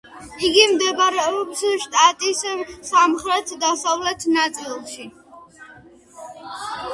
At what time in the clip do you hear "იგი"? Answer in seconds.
0.45-0.61